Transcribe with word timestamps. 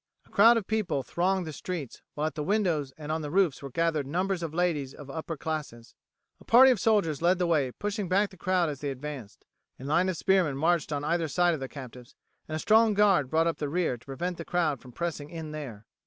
A 0.25 0.31
crowd 0.31 0.57
of 0.57 0.65
people 0.65 1.03
thronged 1.03 1.45
the 1.45 1.53
streets, 1.53 2.01
while 2.15 2.25
at 2.25 2.33
the 2.33 2.41
windows 2.41 2.91
and 2.97 3.11
on 3.11 3.21
the 3.21 3.29
roofs 3.29 3.61
were 3.61 3.69
gathered 3.69 4.07
numbers 4.07 4.41
of 4.41 4.51
ladies 4.51 4.95
of 4.95 5.05
the 5.05 5.13
upper 5.13 5.37
classes. 5.37 5.93
A 6.39 6.43
party 6.43 6.71
of 6.71 6.79
soldiers 6.79 7.21
led 7.21 7.37
the 7.37 7.45
way, 7.45 7.71
pushing 7.71 8.09
back 8.09 8.31
the 8.31 8.35
crowd 8.35 8.67
as 8.67 8.79
they 8.81 8.89
advanced. 8.89 9.45
A 9.79 9.83
line 9.83 10.09
of 10.09 10.17
spearmen 10.17 10.57
marched 10.57 10.91
on 10.91 11.03
either 11.03 11.27
side 11.27 11.53
of 11.53 11.59
the 11.59 11.69
captives, 11.69 12.15
and 12.47 12.55
a 12.55 12.59
strong 12.59 12.95
guard 12.95 13.29
brought 13.29 13.45
up 13.45 13.59
the 13.59 13.69
rear 13.69 13.95
to 13.95 14.05
prevent 14.07 14.37
the 14.39 14.43
crowd 14.43 14.81
from 14.81 14.91
pressing 14.91 15.29
in 15.29 15.51
there. 15.51 15.85